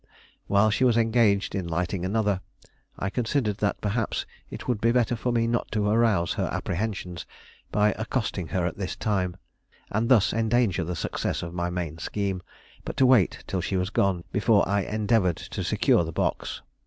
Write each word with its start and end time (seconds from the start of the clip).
While 0.47 0.71
she 0.71 0.83
was 0.83 0.97
engaged 0.97 1.53
in 1.53 1.67
lighting 1.67 2.03
another, 2.03 2.41
I 2.97 3.11
considered 3.11 3.57
that 3.57 3.79
perhaps 3.81 4.25
it 4.49 4.67
would 4.67 4.81
be 4.81 4.91
better 4.91 5.15
for 5.15 5.31
me 5.31 5.45
not 5.45 5.71
to 5.73 5.87
arouse 5.87 6.33
her 6.33 6.49
apprehensions 6.51 7.27
by 7.71 7.91
accosting 7.99 8.47
her 8.47 8.65
at 8.65 8.79
this 8.79 8.95
time, 8.95 9.37
and 9.91 10.09
thus 10.09 10.33
endanger 10.33 10.83
the 10.83 10.95
success 10.95 11.43
of 11.43 11.53
my 11.53 11.69
main 11.69 11.99
scheme; 11.99 12.41
but 12.83 12.97
to 12.97 13.05
wait 13.05 13.43
till 13.45 13.61
she 13.61 13.77
was 13.77 13.91
gone, 13.91 14.23
before 14.31 14.67
I 14.67 14.81
endeavored 14.85 15.37
to 15.37 15.63
secure 15.63 16.03
the 16.03 16.11
box. 16.11 16.63